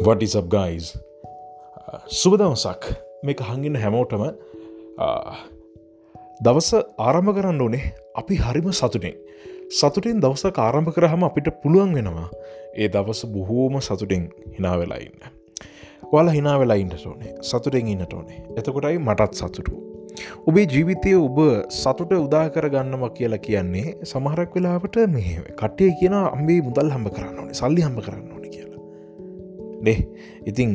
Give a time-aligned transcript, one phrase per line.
[0.00, 0.86] වටිසබ් guys
[2.08, 2.84] සුබදවසක්.
[3.22, 4.22] මේක හඟින්න හැමෝටම
[6.40, 6.70] දවස
[7.06, 9.16] ආරම්භ කරන්න ඕනේ අපි හරිම සතුටෙන්.
[9.70, 12.28] සතුටින් දවස ආරම්භ කරහම අපිට පුළුවන් වෙනවා
[12.74, 14.24] ඒ දවස බොහෝම සතුටෙන්
[14.56, 15.20] හිනා වෙලා ඉන්න.
[16.12, 17.34] වල හිනා වෙලා ඉන්නට ඕනේ.
[17.42, 18.40] සතුටෙන් ඉන්නට ඕනේ.
[18.56, 19.72] එතකොටයි මටත් සතුටු.
[20.46, 21.38] ඔබේ ජීවිතය ඔබ
[21.80, 25.22] සතුට උදා කර ගන්නම කියලා කියන්නේ සමහරක් වෙලාවට මෙ
[25.60, 28.61] කට්ටය කියන අම්බේ මුදල් හම්බ කරන්න ඕනේ සල්ලි හම්බ කරන්න ඕන කියලා.
[29.86, 29.98] නේ
[30.50, 30.72] ඉතිං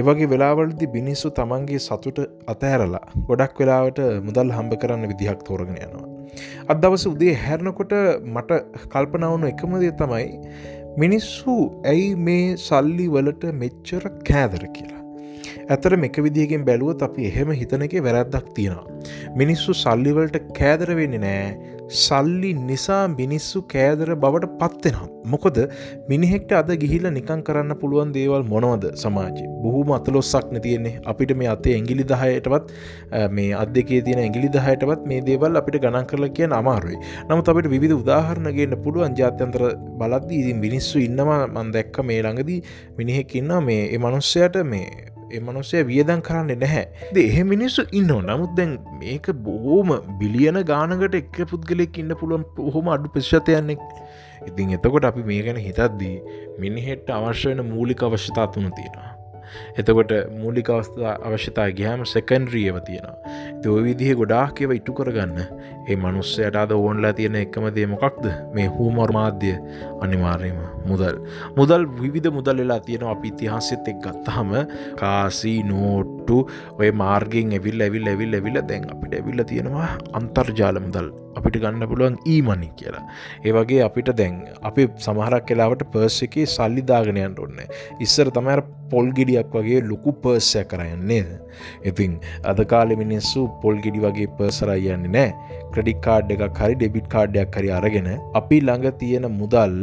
[0.00, 2.18] ඒවගේ වෙලාවලදි බිනිස්සු තමන්ගේ සතුට
[2.52, 6.08] අතෑරලා ගොඩක් වෙලාවට මුදල් හම්බ කරන්න විදිහක් තෝරගෙන යනවා.
[6.70, 7.94] අත් දවස උදේ හැරණකොට
[8.34, 8.60] මට
[8.92, 10.28] කල්පනවුණු එකමදේ තමයි
[11.02, 11.54] මිනිස්සු
[11.92, 15.03] ඇයි මේ සල්ලි වලට මෙච්චර කෑදර කියලා.
[15.70, 18.88] ඇතර එක විදිහකින් බැලුවත් අපි එහෙම හිතන එක වැරැද්දක් තියෙනවා.
[19.36, 21.72] මිනිස්සු සල්ලිවලට කෑදර වෙන්නේ නෑ.
[21.88, 25.10] සල්ලි නිසා මිනිස්සු කෑදර බවට පත්වෙනම්.
[25.32, 25.58] මොකොද
[26.08, 29.36] මිනිහෙක්ට අද ගිහිල නිකං කරන්න පුළුවන් දේවල් මොනවද සමාජ?
[29.62, 32.72] බොහම අතලොස්සක් නැතියෙන්නේ අපිට මේ අතේ ඇගිලි දහයටවත්
[33.36, 37.00] මේ අදකේ තියෙන ඇගිලි දහයටවත් මේ දේවල් අපිට ගණන් කරල කිය අමාරුයි.
[37.30, 39.64] නමුත් අපිට විධ උදාහරණගේන්න පුළුවන් ජාත්‍යන්තර
[40.00, 42.60] බලද්දී ඉතින් මිනිස්සු ඉන්නවා මන් දැක්ක මේ ළඟදී.
[42.98, 46.84] මිනිහෙක් ඉන්න මේ ඒ මනුස්සයට මේ එමනුසය වියදන් කරන්න නැහැ.
[47.14, 52.92] ද එහෙ මිනිස්සු ඉන්න නමුත් දැන් මේක බොහෝම බිලියන ගානකට එක් පුද්ගලෙක් ඉන්න පුළුවන් හොම
[52.94, 53.82] අඩු පෙශ්ෂතයන්නෙක්
[54.48, 56.14] ඉතින් එතකොට අපි මේ ගැන හිතද්දී
[56.60, 59.13] මිනිහෙට්ට අවශ්‍ය වෙන මූලික අවශ්‍යතා තුන තියෙනවා.
[59.78, 63.16] එතකොට මූලික අවස්ථා අවශ්‍යතා ගහම සැකන්ද්‍රියව තියෙනවා.
[63.64, 65.38] දෝ විදිහ ගොඩාක් කියව ඉටු කරගන්න
[65.88, 68.24] ඒ මනුස්සයට අද ඕන්ලා තියෙන එකම දේ මොකක්ද?
[68.54, 69.52] මේ හූමර් මාධ්‍ය
[70.04, 71.18] අනිවාර්යම මුදල්.
[71.58, 74.54] මුදල් විවිධ මුදල් වෙලා තියෙන අපි ඉතිහාසෙත් එක් ගත්තහම
[75.00, 76.38] කාසි නෝට්ටු
[76.80, 81.08] ඔය මාර්ගෙන් ඇවිල් ඇවිල් ඇවිල් ඇවිල දැන් අපිට ඇවිල්ල තියෙනවා අන්තර්ජාල මුදල්.
[81.38, 83.04] අපිට ගන්න පුළුවන් ඊමනි කියලා.
[83.46, 84.36] ඒවගේ අපිට දැන්
[84.70, 87.58] අපි සමහරක් කලාවට පර්ස එකේ සල්ලිදාගෙනයන්ට ඔන්න
[88.06, 91.30] ඉස්සර තමර පොල්ගෙඩියක් වගේ ලොකු පර්සය කරයන්නේද
[91.90, 92.12] ඉතින්
[92.50, 95.30] අද කාලෙ මිනිස්සු පොල්ගෙඩි වගේ පර්සරයි යන්නේ නෑ.
[95.74, 98.08] ක්‍රඩික් කාඩ් එකක් හරි ඩෙබිට් කාඩ්ඩයක් හරි අරගෙන
[98.40, 99.74] අපි ළඟ තියෙන මුදල්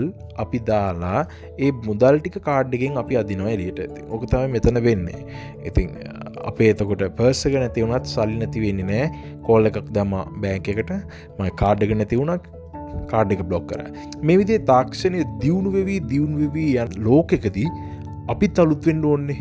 [0.43, 1.19] අපි දාලා
[1.65, 5.21] ඒ මුදල් ටික කාඩ්ඩකින් අපි අදිනවා එලියට ඇති ඕක තම මෙතන වෙන්නේ.
[5.69, 5.91] ඉතින්
[6.51, 9.05] අපේ එතකොට පර්සක නැති වුණත් සල්ලි නැති වෙන්නේ නෑ.
[9.47, 10.97] කෝල් එකක් දම බෑංක එකට.
[11.39, 12.49] මයි කාඩ්ඩක නැති වුණක්
[13.11, 13.81] කාඩ් එක බ්ලොක් කර.
[14.27, 17.69] මේ විදිේ තාක්ෂණය දියුණු වෙවී දියුණු වෙවී යන් ලෝකෙකදී
[18.31, 19.39] අපිත් අලුත්වෙන්න ඕන්නේ.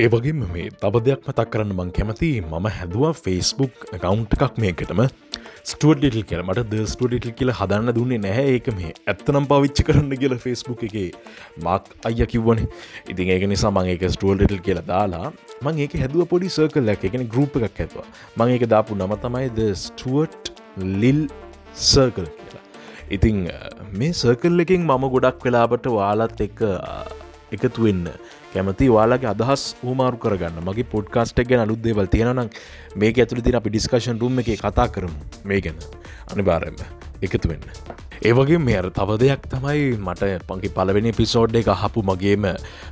[0.00, 5.00] ඒ වගේම මේ තව දෙයක් මතක් කරන්න මං කැමති මම හැදවා ෆෙස්බුක් කවුන්් එකක් මේකටම.
[5.70, 6.42] ස්ටඩිටල් කියල.
[6.48, 8.44] මට ද ස්ටඩිටල් කියල හදන්න දුන්නේ නැහැ.
[8.58, 10.96] ඒක මේ ඇත්තනම් පවිච්චි කරන්න කියල ෆෙස්බුක් එක
[11.64, 12.62] මක් අය කිව්වන.
[13.14, 15.32] ඉතින් ඒක නිසා මං ඒක ස්ටෝල්ඩටල් කියලා දාලා
[15.64, 18.06] මං ඒක හැදුව පොඩි සර්කල් එක එකන ගරුප් එකක් ඇත්වා
[18.36, 20.54] මං ඒක දාපු නම තමයි ද ස්ටුවට්
[21.02, 21.26] ලිල්
[21.90, 22.67] සර්කල් කියලා.
[23.16, 23.36] ඉතිං
[24.00, 26.60] මේ සර්කල් එකින් මම ගොඩක් වෙලාබට වාලත් එක
[27.56, 28.08] එකතු වෙන්න.
[28.52, 30.60] කැමති වාලාගේ අදහස් හමාරු කරගන්න.
[30.68, 32.50] මගේ පොඩ්කාස්ට් ගැන අලුත්දේවල් තියෙනනම්
[33.02, 35.18] මේක ඇතුළ තින අපි ඩිස්කශන් රුම් එක කතා කරමු.
[35.44, 35.80] මේ ගැන.
[36.32, 36.84] අනිවාරෙන්ම
[37.22, 37.66] එකතු වෙන්න.
[38.22, 42.46] ඒවගේ මෙර තව දෙයක් තමයි මට පංකි පලවෙනි පිසෝඩ් එක හපු මගේම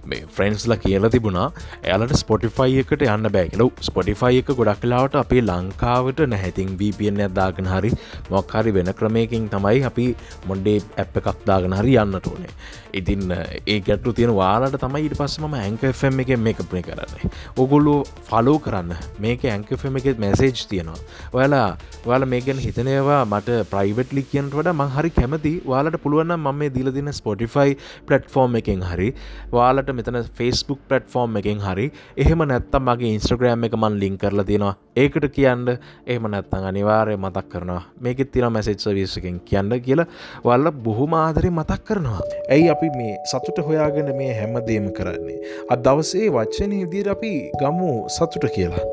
[0.06, 1.48] මේ ෆ්‍රන්ස්ල කියලා තිබුණා.
[1.82, 7.92] එයාලට ස්පොටිෆයි එකට යන්න බෑගලු ස්පොටිෆයි එක ගොඩක් කලාවට අපේ ලංකාවට නැහැතින් වපN ඇත්දාගෙන හරි
[8.30, 10.06] මොක්හරි වෙන ක්‍රමයකින් තමයි අපි
[10.48, 12.52] මොන්ඩේ ඇප් එකක් දාගෙන හරි යන්නට ඕනේ.
[12.92, 17.32] ඉතින් ඒ ගැටු තියෙන වාලට තමයි ඉට පස්ස ම ඇංකෆම් එක මේකප්නේ කරන්නේ.
[17.56, 17.96] ඔගොල්ලු
[18.28, 18.94] ෆලෝ කරන්න.
[19.18, 20.98] මේක ඇංකෆම එක මැසේජ් තියෙනවා.
[21.32, 21.68] ඔයාලා
[22.06, 25.54] ඔයාල මේ ගැන හිතනයවා මට ප්‍රයිවට්ලි කියන්ට වඩ මහරි කැමති.
[25.72, 27.76] වාලට පුළුවන් මම මේ දීල දින ස්පොටිෆයි
[28.08, 29.10] පලට්ෆෝර්ම් එකෙන් හරි
[29.52, 31.86] වාලට මෙතන ෆස්බුක් පලට්ෆෝර්ම් එකෙන් හරි.
[32.24, 35.66] එහෙම නැත්තම් මගේ ඉන්ස්ට්‍රග්‍රෑම් එක මන් ලිින් කරලා තියෙනවා ඒකට කියන්න
[36.06, 37.82] එහෙම නැත්තං අනිවාරය මතක් කරනවා.
[38.00, 40.06] මේකෙත් තින මැසේජ් සවිසකෙන් කියන්න කියලා.
[40.44, 42.22] වල්ල බොහොම ආදරය මතක් කරනවා.
[42.54, 45.36] ඇයි අපි මේ සතුට හොයාගෙන මේ හැමදේම කරන්නේ?
[45.72, 48.86] අත් දවසේ වච්චනය විදිර අපි ගමු සතුට කියලා.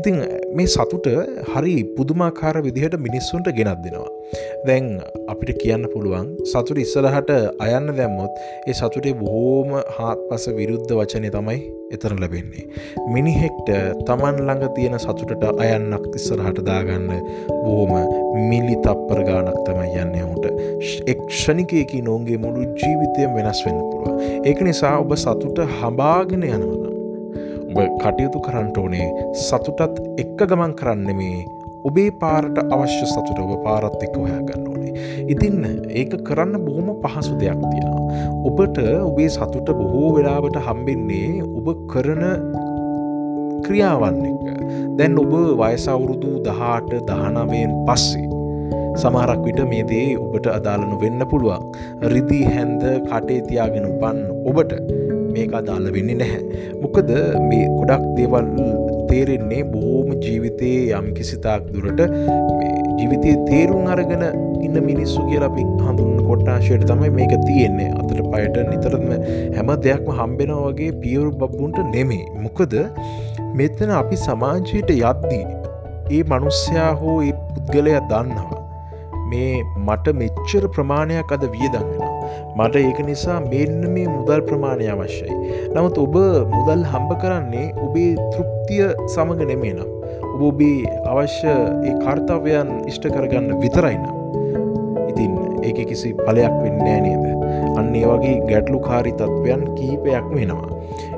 [0.00, 0.16] ඉතිං
[0.56, 1.10] මේ සතුට
[1.52, 4.08] හරි පුදුමාකාර විදිහට මිනිස්සුන්ට ගෙනත් දෙනවා.
[4.66, 4.88] දැන්
[5.28, 7.30] අපිට කියන්න පුළුවන් සතුට ඉස්සරහට
[7.64, 8.38] අයන්න දැම්මොත්
[8.68, 11.58] ඒ සතුටේ බොහෝම හාත් පස විරුද්ධ වචනය තමයි
[11.94, 12.64] එතන ලැබෙන්නේ.
[13.14, 13.70] මිනිහෙක්ට
[14.08, 17.06] තමන් ළඟ තියෙන සතුටට අයන්නක් ඉස්සරහට දාගන්න
[17.62, 17.94] බොහෝම
[18.50, 20.46] මිලි තප්පර ගානක් තමයි යන්න හුට
[21.14, 24.18] එක්ෂණිකයකි නොන්ගේ මුළු ජීවිතයම වෙනස් වෙන්න පුළුව.
[24.48, 26.90] ඒක නිසා ඔබ සතුට හබාගෙන යනවනම්.
[27.70, 29.08] ඔබ කටයුතු කරන්නට ඕනේ
[29.46, 34.92] සතුටත් එක්ක ගමන් කරන්න මේ ඔබේ පාරට අවශ්‍ය සතුට ඔබ පාරත් එක්ක හොයා ගන්න ඕනේ.
[35.32, 35.56] ඉතින්
[35.90, 38.04] ඒක කරන්න බොහොම පහසු දෙයක් තියෙනවා.
[38.48, 38.80] ඔබට
[39.10, 42.24] ඔබේ සතුට බොහෝ වෙලාවට හම්බෙන්නේ ඔබ කරන
[43.66, 44.44] ක්‍රියාවන් එක.
[44.98, 45.32] දැන් ඔබ
[45.62, 48.28] වයසවුරුදු දහට දහනවයෙන් පස්සේ.
[49.00, 51.64] සමහරක් විට මේ දේ ඔබට අදාළනු වෙන්න පුළුවන්
[52.12, 54.18] රිදී හැන්ද කටේ තියාගෙන උපන්
[54.50, 54.72] ඔබට
[55.32, 56.42] මේක අදාළ වෙන්නේ නැහැ.
[56.82, 57.10] මොකද
[57.48, 58.46] මේ ගොඩක් දේවල්
[59.20, 62.00] තේරෙන්නේ බොහෝම ජීවිතයේ යම් කිසිතාක් දුරට
[62.98, 64.22] ජීවිතය තේරුම් අරගෙන
[64.66, 67.90] ඉන්න මිනිස්සු කියල අපි හඳුන් කොට්ටාශයට තමයි මේක තියෙන්නේ.
[68.00, 69.08] අතට පයට නිතරම
[69.56, 72.76] හැම දෙයක්ම හම්බෙන වගේ පියවරු බබ්බුන්ට නෙමේ මොකද
[73.60, 75.44] මෙතන අපි සමාජයට යද්දී
[76.16, 78.60] ඒ මනුස්්‍යයා හෝ ඒ පුද්ගලය දන්නවා.
[79.32, 79.50] මේ
[79.86, 82.08] මට මෙච්චර ප්‍රමාණයක් අද වියදන්ගෙන
[82.58, 85.36] මට ඒක නිසා මෙන්න මේ මුදල් ප්‍රමාණය අවශ්‍යයි.
[85.74, 86.16] නමුත් ඔබ
[86.54, 88.10] මුදල් හම්බ කරන්නේ ඔබේ
[88.70, 89.90] තෘප්තිය සමඟ නෙමේ නම්.
[90.34, 91.54] ඔබ ඔබේ අවශ්‍ය
[91.88, 94.04] ඒ කර්තාවයන් ඉෂ්ට කරගන්න විතරයිනම්.
[95.10, 95.32] ඉතින්
[95.66, 97.24] ඒක කිසි පලයක් වෙන්නේ නේද.
[97.78, 100.70] අන්න ඒ වගේ ගැටලු කාරි තත්ත්වයන් කීපයක් වෙනවා.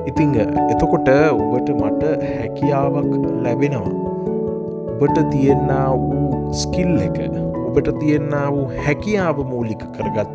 [0.09, 0.33] ඉතිං
[0.73, 2.03] එතකොට ඔබට මට
[2.39, 3.11] හැකියාවක්
[3.45, 3.93] ලැබෙනවා.
[4.93, 5.69] ඔබට තියෙන්න
[6.01, 7.19] වූ ස්කිල් එක
[7.67, 10.31] ඔබට තියෙන්න වූ හැකියාව මූලික කරගත්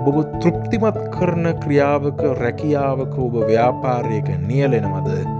[0.00, 5.39] ඔබ තෘප්තිමත් කරන ක්‍රියාවක රැකියාවක ඔබ ව්‍යාපාරයක නියලෙනමද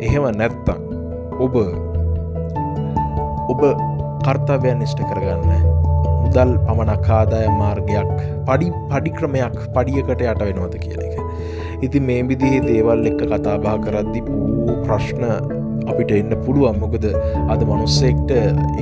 [0.00, 0.80] එහෙම නැත්තං
[1.44, 1.54] ඔබ
[3.52, 3.62] ඔබ
[4.24, 5.64] කර්තාවයන් නිෂ්ට කරගන්න
[6.22, 8.12] මුදල් පමණක් ආදාය මාර්ගයක්
[8.48, 11.16] පඩි පඩික්‍රමයක් පඩියකට යට වෙනවද කියල එක.
[11.84, 15.59] ඉති මේ විදිහේ දේවල් එක්ක කතාබා කරද්දි වූ ප්‍රශ්න
[15.92, 16.80] අපිට එන්න පුළුවන්.
[16.84, 17.06] මොකද
[17.52, 18.32] අද මනුස්සෙක්ට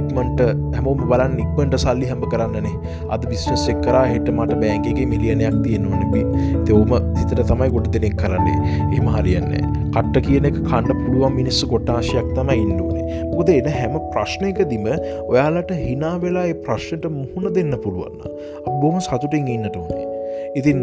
[0.01, 0.41] ඉක්මට
[0.77, 2.77] හැමෝම බලන් ඉක්මට සල්ලි හැම කරන්නනේ.
[3.15, 6.23] අද බිස්නස් එක් කර හෙට මට බෑන්ගේ මිලියනයක් තියෙන ඕනබි
[6.69, 8.59] තෙවම හිතට තමයි ගොඩ දෙනෙක් කරන්නේ.
[8.99, 9.65] එම හරියන්නේ
[9.95, 14.87] කට්ට කියන එක කණ්ඩ පුළුවන් මිනිස්සු කොටාශයක් තම ඉන්නුවනේ මොකද එන හැම ප්‍රශ්නයකදිම
[15.33, 20.18] ඔයාලට හිනා වෙලා ප්‍රශ්නයට මුහුණ දෙන්න පුළුවන්න අ බොම සතුටින් ඉන්නට ඕනේ.
[20.55, 20.81] ඉතින්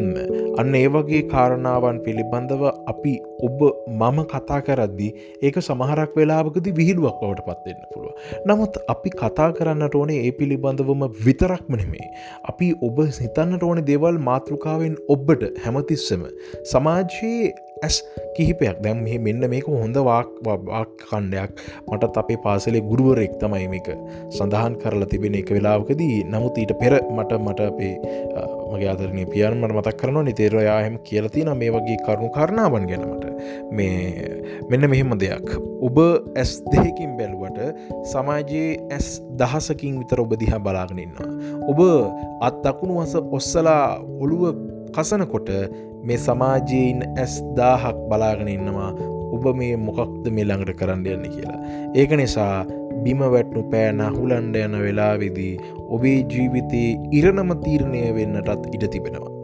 [0.57, 3.13] අන්න ඒ වගේ කාරණාවන් පිළිබඳව අපි
[3.47, 3.59] ඔබ
[3.93, 5.09] මම කතා කරද්දි
[5.41, 8.13] ඒක සමහරක් වෙලාවකද විහිළුවක් බවට පත්වෙන්න පුළුව.
[8.45, 12.07] නමුත් අපි කතා කරන්නට ඕනේ ඒ පිළිබඳවම විතරක්ම නෙමේ.
[12.43, 16.25] අපි ඔබ හිතන්නට ඕන දේවල් මාතෘකාවෙන් ඔබ්බට හැමතිස්සම
[16.71, 17.53] සමාජයේ
[17.85, 17.97] ඇස්
[18.35, 18.81] කිහිපයක්.
[18.83, 21.51] දැම් මෙ මෙන්න මේක හොඳ වාක් වාක් කණ්ඩයක්
[21.87, 23.89] මටත් අපේ පාසලේ ගුරුවරෙක් තමයි මේක
[24.31, 26.17] සඳහන් කරලා තිබෙන එක වෙලාවකදී.
[26.33, 27.93] නමුත් ඊට පෙර මට මට අපේ
[28.71, 33.25] මගේ අදරනය පියන් මට මතක් කරන නිතේරයාහෙම කියලතින මේ වගේ කරුණු කරණාවන් ගැනමට
[33.71, 33.95] මේ
[34.69, 35.47] මෙන්න මෙහෙම දෙයක්.
[35.81, 35.97] ඔබ
[36.35, 37.59] ඇස් දෙහකින් බැලුවට
[38.11, 39.09] සමාජයේ ඇස්
[39.39, 41.29] දහසකින් විතර ඔබ දිහා බලාගෙනන්නවා
[41.71, 41.79] ඔබ
[42.47, 45.51] අත් දකුණු වස ඔස්සලා ඔළුව කසනකොට
[46.07, 48.89] මේ සමාජයෙන් ඇස් දාහක් බලාගෙන ඉන්නවා
[49.35, 51.57] ඔබ මේ මොකක්ද මේ ළඟට කරන්න යන්න කියලා.
[51.99, 52.65] ඒක නිසා
[53.03, 55.53] බිම වැට්නු පෑන හුලන්ඩ යන වෙලාවෙදී
[55.95, 59.34] ඔබේ ජීවිතයේ ඉරණම තීරණය වෙන්නටත් ඉඩ තිබෙනවා.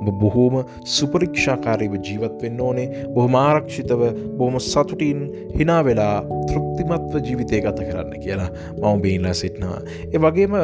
[0.00, 0.56] ඔබ බොහෝම
[0.96, 4.02] සුපරික්ෂාකාරීව ජීවත් වෙන්න ඕනේ බොහොම ආරක්ෂිතව
[4.38, 5.20] බොහොම සතුටින්
[5.58, 6.16] හිනා වෙලා
[6.50, 8.50] තෘප්තිමත්ව ජීවිතය ගත කරන්න කියලා
[8.82, 9.80] මම බේලා සිටනවා.
[10.14, 10.56] ඒ වගේම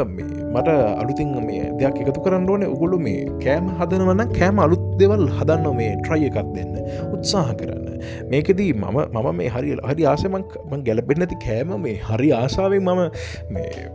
[0.54, 0.68] මට
[1.02, 5.92] අලුතින් මේ දෙයක් එකතු කරන්න ඕනේ උගොලු මේ කෑම හදනවන්න කෑම අලුත් දෙවල් හදන්න මේ
[6.02, 6.72] ට්‍රයි එකක් දෙන්න
[7.14, 7.85] උත්සාහ කරන්න.
[8.30, 10.56] මේකදී මම මම මේ හරි හරි ආසමක්
[10.88, 13.02] ගැලපෙන් නැති කෑම මේ හරි ආසාාවෙන් මම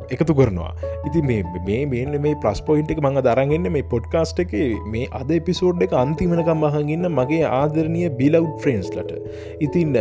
[0.09, 0.73] එකතු කරනවා.
[1.07, 1.41] ඉති මේ
[1.93, 4.53] මේ මේ ප්‍රස්පොයින්ට එක මඟ දරගන්න මේ පොඩ්කාස්ට් එක.
[4.93, 9.11] මේ අද එපිසෝඩ් එක අන්තිමනකම් අහගන්න මගේ ආදරණය බිලව් ෆ්‍රන්ස්ලට
[9.67, 9.97] ඉතින්න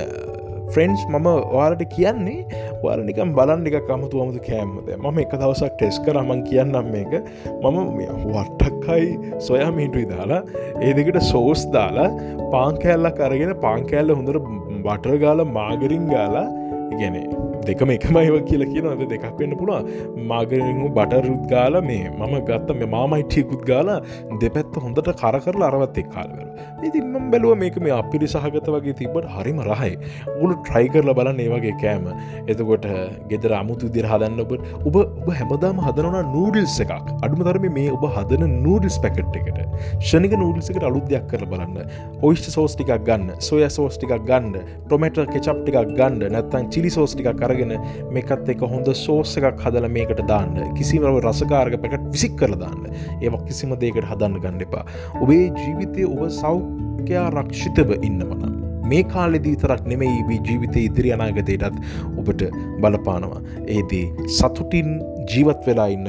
[0.75, 5.99] ෆ්‍රෙන්න්ස් මම වාලට කියන්නේ වාල නිකම් බලන් එක කමතු අමුතු කෑම්මද මම එක දවසක් ටෙස්
[6.07, 7.13] කරමන් කියන්නම් මේක.
[7.63, 7.79] මම
[8.91, 10.43] වට්ටක්කයි සොයා මිටුයි දාලා
[10.81, 12.09] ඒ දෙකට සෝස් දාලා
[12.55, 14.51] පාංකෑල්ලක් අරගෙන පාංකෑල්ල හොඳට
[14.85, 16.47] බටර් ගාල මාගරින් ගාලා
[16.95, 17.27] ඉගැනේ
[17.69, 19.81] දෙකම එකම ඒව කියල කියනද දෙකක් වෙන්න පුළා
[20.33, 24.01] මාගරනු බටරුත් ගාල මේ මම ගත්ත මේ මාමයිටියකුත් ගාලා
[24.45, 26.51] දෙපැත්ත හොඳට කරකරලා අරවත් එක් කාලවල
[26.89, 29.93] ඉතින්ම බැලුව මේක මේ අපිරි සහගත වගේ තිබට හරිම රහයි.
[30.43, 32.07] උළු ට්‍රයි කරල බලන්න ඒ වගේ කෑම.
[32.53, 32.87] එතකොට
[33.31, 34.53] ගෙදර අමුතු දිර හදන්න ඔබ
[34.89, 36.95] ඔබ ඔබ හැමදාම හදනවන නූඩිල්ස් එකක්.
[37.25, 39.61] අඩුම තරම මේ ඔබ හදන නූඩිස් පැකට් එකට.
[40.01, 41.79] ෂනික නූඩිසකට අලුදයක් කර බලන්න.
[42.29, 44.57] ඔයිස්ට සෝස්ටිකක් ගන්න සොය සෝස්ටිකක් ගන්න
[44.89, 47.77] ටොමට කෙචප්ටිකක් ගන්න නැත්තන් චිලි සෝස්ටිකක් කරගෙන
[48.17, 50.57] මේකත් එක හොඳ සෝස එකක් හදල මේකට දාන්න.
[50.79, 52.89] කිසිමව රසකාරග පැකට විසික් කර දාන්න.
[53.21, 54.87] ඒවක් කිසිම දේකට හදන්න ගන්න එපා.
[55.21, 61.77] ඔබේ ජීවිතය ඔබ සෞඛ්‍යයා රක්ෂිතව ඉන්න වනම් මේ කාලෙදී තරක් නෙමෙයි වී ජීවිතය ඉදිරි අනාගතයටත්
[62.21, 62.43] ඔබට
[62.83, 63.41] බලපානවා.
[63.77, 64.91] ඒදී සතුටින්
[65.33, 66.09] ජීවත් වෙලා ඉන්න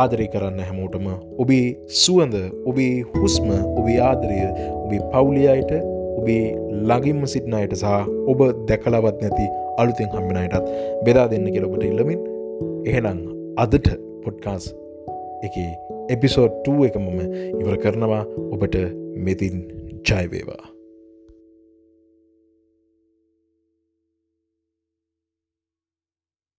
[0.00, 1.08] ආදරය කරන්න හැමෝටම
[1.44, 1.66] ඔබේ
[2.02, 2.36] සුවඳ
[2.70, 4.38] ඔබේ හුස්ම ඔබේ ආදරය
[4.84, 5.91] ඔබේ පවුලියයට
[6.22, 6.42] ඔබේ
[6.88, 7.94] ළඟින්ම සිටිනයට සහ
[8.30, 9.46] ඔබ දැකලවත් නැති
[9.82, 10.68] අලුතින් හම්බෙනයටත්
[11.06, 12.20] බෙදා දෙන්න කියලොබට ඉල්ලමින්
[12.86, 13.22] එහෙනම්
[13.64, 13.88] අදට
[14.24, 14.66] පොඩ්කාස්
[15.46, 15.56] එක
[16.08, 17.20] එපිසෝඩ් 2 එක මම
[17.60, 18.24] ඉවර කරනවා.
[18.54, 18.76] ඔබට
[19.26, 19.56] මෙතින්
[20.08, 20.71] ජයවේවා